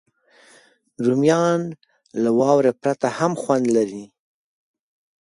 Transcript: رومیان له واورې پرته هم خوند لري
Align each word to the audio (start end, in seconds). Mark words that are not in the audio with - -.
رومیان 1.05 1.61
له 2.23 2.29
واورې 2.39 2.71
پرته 2.81 3.07
هم 3.17 3.31
خوند 3.41 3.65
لري 3.75 4.05